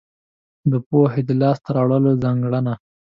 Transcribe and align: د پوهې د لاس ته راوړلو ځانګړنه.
د 0.71 0.73
پوهې 0.87 1.21
د 1.27 1.31
لاس 1.41 1.57
ته 1.63 1.69
راوړلو 1.77 2.11
ځانګړنه. 2.23 2.73